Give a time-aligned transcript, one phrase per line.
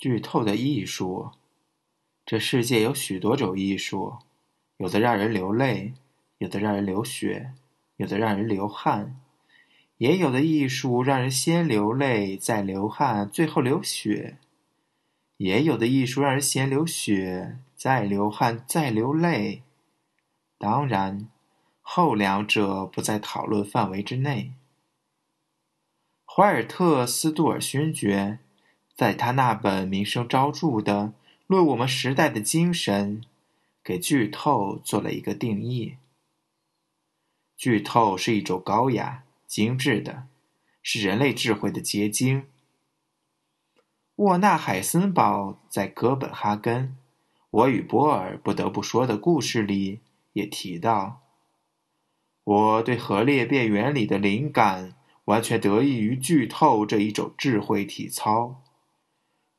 [0.00, 1.30] 剧透的艺术，
[2.24, 4.16] 这世界有许多种艺术，
[4.78, 5.92] 有的让人流泪，
[6.38, 7.52] 有的让人流血，
[7.98, 9.20] 有的让人流汗，
[9.98, 14.36] 也有的艺术让人先流泪，再流汗，最后流血；
[15.36, 19.62] 也有的艺术让人先流血，再流汗，再流泪。
[20.56, 21.28] 当然，
[21.82, 24.54] 后两者不在讨论范围之内。
[26.24, 28.38] 怀尔特斯杜尔勋爵。
[29.00, 31.04] 在他那本名声昭著的
[31.46, 33.22] 《论我们时代的精神》，
[33.82, 35.96] 给剧透做了一个定义：
[37.56, 40.24] 剧透是一种高雅、精致的，
[40.82, 42.44] 是人类智慧的结晶。
[44.16, 46.88] 沃纳海森堡在哥本哈根
[47.48, 50.00] 《我与波尔不得不说的故事》里
[50.34, 51.22] 也提到，
[52.44, 58.60] 我对核裂变原理的灵感完全得益于剧透这一种智慧体操。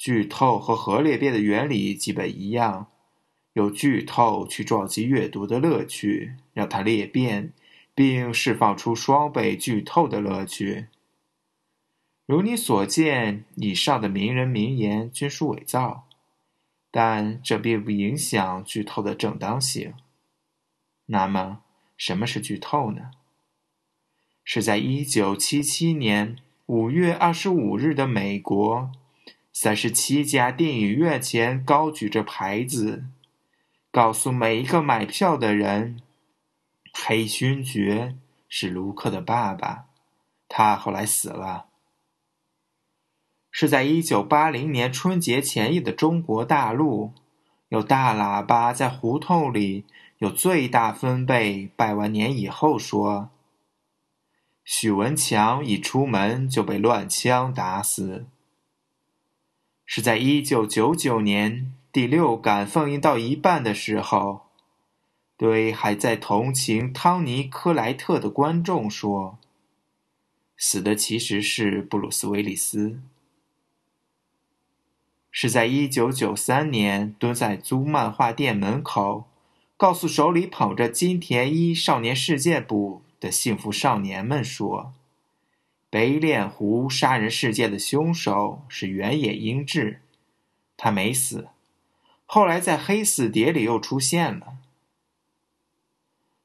[0.00, 2.86] 剧透和核裂变的原理基本一样，
[3.52, 7.52] 有剧透去撞击阅读的乐趣，让它裂变，
[7.94, 10.86] 并释放出双倍剧透的乐趣。
[12.24, 16.06] 如你所见，以上的名人名言均属伪造，
[16.90, 19.92] 但这并不影响剧透的正当性。
[21.04, 21.60] 那么，
[21.98, 23.10] 什么是剧透呢？
[24.42, 28.90] 是在一九七七年五月二十五日的美国。
[29.52, 33.04] 三十七家电影院前高举着牌子，
[33.90, 36.00] 告诉每一个买票的人
[36.94, 38.16] ：“黑勋爵
[38.48, 39.86] 是卢克的爸爸，
[40.48, 41.66] 他后来死了。”
[43.50, 47.12] 是在一九八零年春节前夜的中国大陆，
[47.68, 49.84] 有大喇叭在胡同里，
[50.18, 53.30] 有最大分贝拜完年以后说
[54.64, 58.26] ：“许文强一出门就被乱枪打死。”
[59.92, 64.42] 是在一九九九年第六感放映到一半的时候，
[65.36, 69.36] 对还在同情汤尼·克莱特的观众说
[70.56, 73.00] ：“死的其实是布鲁斯·威利斯。”
[75.32, 79.24] 是在一九九三年蹲在租漫画店门口，
[79.76, 84.92] 告诉手里捧着金田一少年事件簿的幸福少年们说。
[85.90, 90.00] 北脸湖杀人事件的凶手是原野英治，
[90.76, 91.48] 他没死，
[92.26, 94.58] 后来在黑死蝶里又出现了。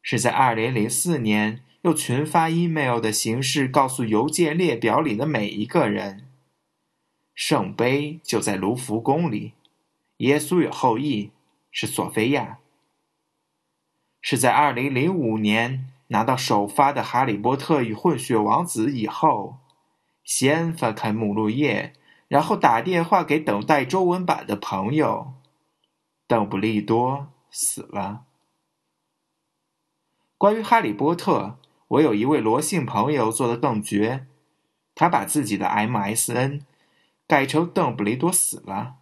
[0.00, 6.26] 是在二零零四年用群发 email 的形式告诉邮件列表里的每一个人，
[7.34, 9.52] 圣杯就在卢浮宫里，
[10.18, 11.30] 耶稣有后裔
[11.70, 12.58] 是索菲亚。
[14.22, 15.90] 是在二零零五年。
[16.08, 19.58] 拿到首发的《哈利波特与混血王子》以后，
[20.22, 21.94] 先翻开目录页，
[22.28, 25.34] 然后打电话给等待中文版的朋友。
[26.26, 28.24] 邓布利多死了。
[30.36, 34.26] 关于《哈利波特》，我有一位罗姓朋友做的更绝，
[34.94, 36.62] 他把自己的 MSN
[37.26, 38.96] 改成“邓布利多死了”，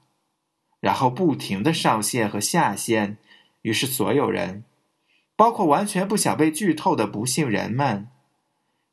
[0.81, 3.19] 然后不停的上线和下线，
[3.63, 4.65] 于是所有人。
[5.43, 8.09] 包括完全不想被剧透的不幸人们，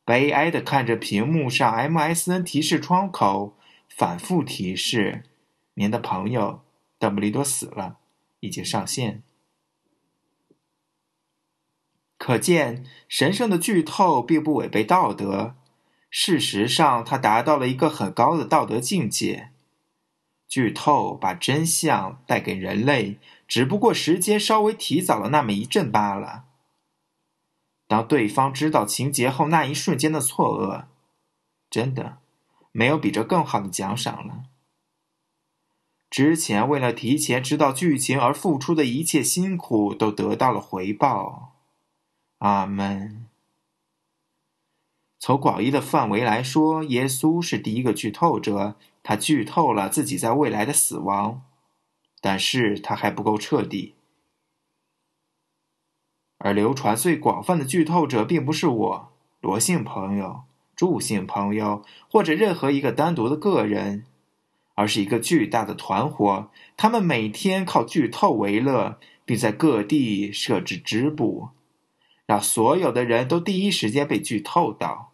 [0.03, 3.55] 悲哀的看着屏幕上 MSN 提示窗口
[3.87, 5.25] 反复提示
[5.77, 6.61] ：“您的朋友
[6.97, 7.99] 邓布利多死了，
[8.39, 9.21] 已经上线。”
[12.17, 15.55] 可见，神圣的剧透并不违背道德。
[16.09, 19.51] 事实上，它达到了一个很高的道德境界。
[20.47, 23.19] 剧透把真相带给人类。
[23.49, 26.45] 只不过时间稍微提早了那么一阵罢了。
[27.87, 30.85] 当对方知道情节后，那一瞬间的错愕，
[31.71, 32.19] 真的
[32.71, 34.43] 没有比这更好的奖赏了。
[36.11, 41.53] 之前为了提前知道剧情而付出的一切辛苦都得到了回报。
[42.37, 43.25] 阿门。
[45.17, 51.41] 从广义的范围来说，耶稣是第一个剧透者，他剧透了自己在未来的死亡。
[52.21, 53.95] 但是它还不够彻底，
[56.37, 60.43] 而流传最广泛的剧透者并不是我罗姓朋友、
[60.75, 64.05] 祝姓朋友或者任何一个单独的个人，
[64.75, 66.49] 而是一个巨大的团伙。
[66.75, 71.49] 他们每天靠剧透为乐，并在各地设置支部，
[72.25, 75.11] 让所有的人都第一时间被剧透到。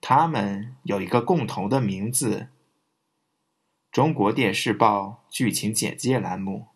[0.00, 2.48] 他们有一个共同的名字。
[3.94, 6.66] 中国电视报剧情简介栏目，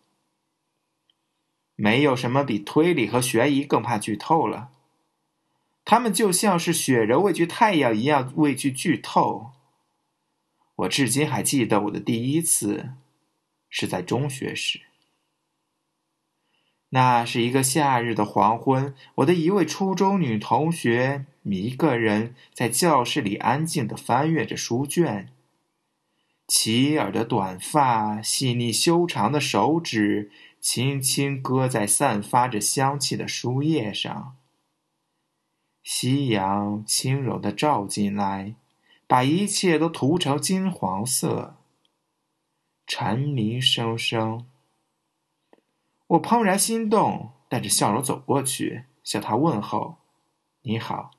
[1.75, 4.69] 没有什么比推理和悬疑更怕剧透了。
[5.83, 9.51] 他们就像是雪人畏惧太阳一样畏惧剧透。
[10.77, 12.91] 我至今还记得我的第一次
[13.69, 14.83] 是在中学时。
[16.91, 25.33] 那是一个夏日的黄昏，我的一位初中女同学一个人在教室里安静地翻阅着书卷。
[26.51, 34.35] 齐耳的短发，细腻修长的手指，轻轻搁在散发着香气的书页上。
[35.83, 38.55] 夕阳轻柔地照进来，
[39.05, 41.55] 把一切都涂成金黄色。
[42.87, 44.47] 蝉鸣声声。
[46.07, 49.97] 我怦然心动，带着笑容走过去，向他问候
[50.63, 51.11] ：“你好。”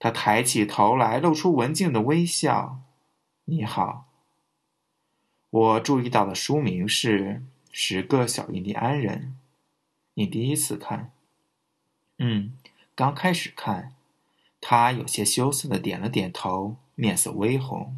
[0.00, 2.80] 他抬起头来，露出文静的微笑
[3.46, 4.02] ：“你好。”
[5.56, 7.20] 我注意到的书名是
[7.72, 9.38] 《十个小印第安人》。
[10.12, 11.10] 你第一次看？
[12.18, 12.52] 嗯，
[12.94, 13.94] 刚开始看。
[14.60, 17.96] 他有些羞涩的点了点头，面色微红。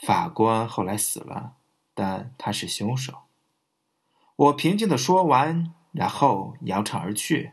[0.00, 1.56] 法官后来死了，
[1.92, 3.24] 但他是凶手。
[4.36, 7.52] 我平静的说完，然后扬长而去。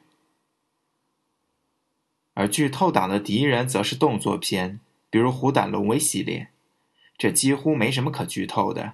[2.33, 4.79] 而剧透党的敌人则是动作片，
[5.09, 6.49] 比如《虎胆龙威》系列，
[7.21, 8.93] 这几乎没什么可剧透的。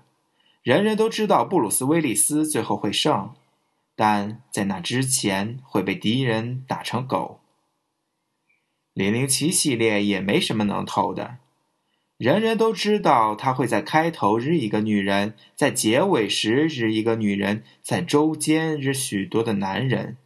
[0.61, 3.33] 人人都知道布鲁斯·威利斯最后会胜，
[3.95, 7.39] 但在那之前会被敌人打成狗。
[8.91, 11.37] 《零零七》系列也没什么能透的。
[12.17, 20.17] 人人都知道他会在开头日一个女人，在结尾时日一个女人，在周间日许多的男人。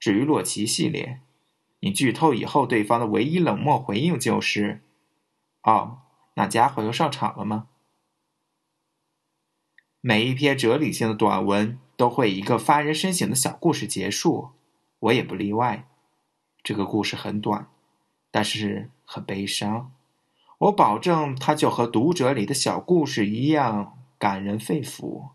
[0.00, 1.20] 至于洛奇系列，
[1.80, 4.80] 你剧透以后，对方的唯一冷漠回应就是
[5.62, 5.98] ：“哦，
[6.36, 7.66] 那家伙又上场了吗？”
[10.00, 14.50] 每一篇哲理性的短文都会以一个发人深省的小故事结束，
[15.00, 15.88] 我也不例外。
[16.62, 17.68] 这个故事很短，
[18.30, 19.92] 但是很悲伤。
[20.58, 25.30] 我保证，它就和读者里的小故事一样感人肺腑。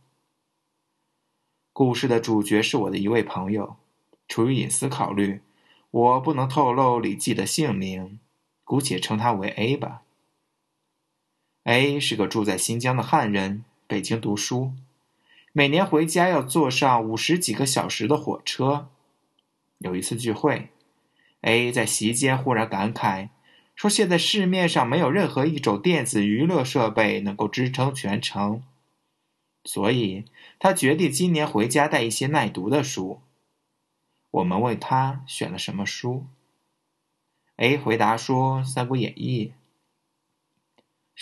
[1.74, 3.76] 故事的主角是我的一位朋友，
[4.28, 5.42] 出于隐私考虑，
[5.92, 8.20] 我不能透露李记的姓名，
[8.64, 10.04] 姑且称他为 A 吧。
[11.64, 14.74] A 是个住在新疆的汉人，北京读书，
[15.54, 18.90] 每年回家要坐上五十几个小时的火车。
[19.78, 20.70] 有一次聚会
[21.42, 23.30] ，A 在席间忽然感慨。
[23.76, 28.64] 说现在市面上没有任何一种电子娱乐设备能够支撑全程，
[29.64, 30.26] 所以
[30.60, 33.22] 他决定今年回家带一些耐读的书。
[34.32, 36.26] 我们问他选了什么书
[37.58, 39.54] ，A 回答说《三国演义》。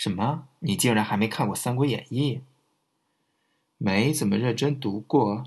[0.00, 0.48] 什么？
[0.60, 2.36] 你竟然还没看过《三国演义》？
[3.76, 5.44] 没怎么认真读过。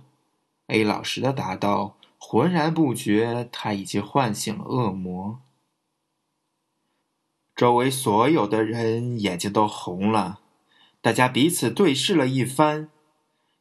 [0.68, 5.42] A 老实的答道，浑然不觉他已经唤醒了恶魔。
[7.56, 10.42] 周围所有的人眼睛都红了，
[11.02, 12.92] 大家彼此对视了一番，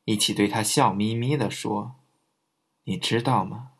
[0.05, 1.95] 一起对他笑眯眯地说
[2.85, 3.71] ：“你知道吗？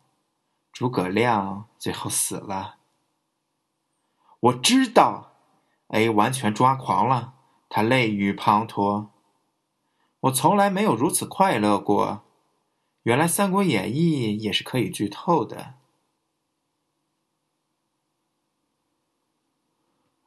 [0.71, 2.77] 诸葛亮最后死了。”
[4.41, 5.32] 我知道
[5.93, 7.35] ，A 完全抓狂了，
[7.69, 9.07] 他泪雨滂沱。
[10.21, 12.23] 我从来没有如此快乐过，
[13.03, 15.75] 原来《三国演义》也是可以剧透的。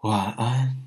[0.03, 0.86] 晚安。